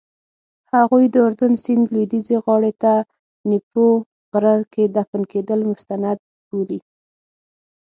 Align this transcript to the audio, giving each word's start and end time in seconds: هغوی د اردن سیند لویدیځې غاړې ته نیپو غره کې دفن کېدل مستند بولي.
هغوی 0.73 1.05
د 1.13 1.15
اردن 1.25 1.53
سیند 1.63 1.85
لویدیځې 1.93 2.37
غاړې 2.45 2.73
ته 2.81 2.93
نیپو 3.49 3.87
غره 4.31 4.55
کې 4.73 4.83
دفن 4.97 5.21
کېدل 5.31 5.59
مستند 5.71 6.19
بولي. 6.47 6.79